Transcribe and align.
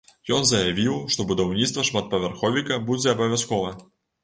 Ён 0.35 0.45
заявіў, 0.51 0.95
што 1.15 1.21
будаўніцтва 1.33 1.85
шматпавярховіка 1.91 2.81
будзе 2.91 3.15
абавязкова. 3.17 3.79